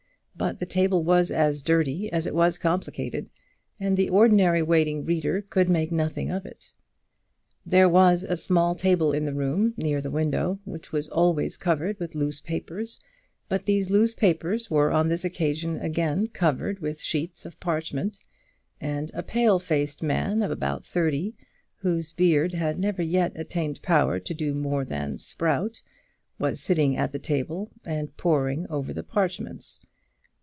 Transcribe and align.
But 0.33 0.57
the 0.57 0.65
table 0.65 1.03
was 1.03 1.29
as 1.29 1.61
dirty 1.61 2.11
as 2.11 2.25
it 2.25 2.33
was 2.33 2.57
complicated, 2.57 3.29
and 3.79 3.95
the 3.95 4.09
ordinary 4.09 4.63
waiting 4.63 5.05
reader 5.05 5.43
could 5.43 5.69
make 5.69 5.91
nothing 5.91 6.31
of 6.31 6.47
it. 6.47 6.73
There 7.63 7.87
was 7.87 8.23
a 8.23 8.35
small 8.35 8.73
table 8.73 9.11
in 9.11 9.25
the 9.25 9.35
room, 9.35 9.75
near 9.77 10.01
the 10.01 10.09
window, 10.09 10.59
which 10.65 10.91
was 10.91 11.07
always 11.09 11.57
covered 11.57 11.99
with 11.99 12.15
loose 12.15 12.39
papers; 12.41 12.99
but 13.49 13.65
these 13.65 13.91
loose 13.91 14.15
papers 14.15 14.71
were 14.71 14.89
on 14.91 15.09
this 15.09 15.23
occasion 15.23 15.79
again 15.79 16.25
covered 16.25 16.79
with 16.79 16.99
sheets 16.99 17.45
of 17.45 17.59
parchment, 17.59 18.17
and 18.79 19.11
a 19.13 19.21
pale 19.21 19.59
faced 19.59 20.01
man, 20.01 20.41
of 20.41 20.49
about 20.49 20.83
thirty, 20.83 21.35
whose 21.75 22.13
beard 22.13 22.55
had 22.55 22.79
never 22.79 23.03
yet 23.03 23.31
attained 23.35 23.79
power 23.83 24.17
to 24.17 24.33
do 24.33 24.55
more 24.55 24.85
than 24.85 25.19
sprout, 25.19 25.83
was 26.39 26.59
sitting 26.59 26.97
at 26.97 27.11
the 27.11 27.19
table, 27.19 27.69
and 27.85 28.17
poring 28.17 28.65
over 28.71 28.91
the 28.91 29.03
parchments. 29.03 29.85